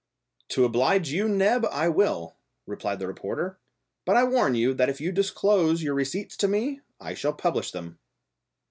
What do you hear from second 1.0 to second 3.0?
you, Neb, I will," replied